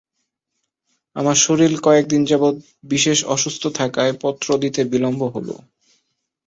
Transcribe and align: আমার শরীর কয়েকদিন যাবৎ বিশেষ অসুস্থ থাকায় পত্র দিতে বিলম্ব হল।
আমার 1.15 1.37
শরীর 1.37 1.71
কয়েকদিন 1.81 2.21
যাবৎ 2.25 2.55
বিশেষ 2.85 3.17
অসুস্থ 3.27 3.63
থাকায় 3.79 4.13
পত্র 4.21 4.47
দিতে 4.63 4.81
বিলম্ব 4.91 5.21
হল। 5.35 5.49